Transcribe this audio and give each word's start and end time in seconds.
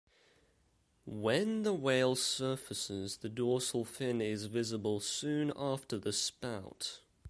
When 1.05 1.61
the 1.61 1.75
whale 1.75 2.15
surfaces, 2.15 3.17
the 3.17 3.29
dorsal 3.29 3.85
fin 3.85 4.19
is 4.19 4.45
visible 4.47 4.99
soon 4.99 5.53
after 5.55 5.99
the 5.99 6.11
spout. 6.11 7.01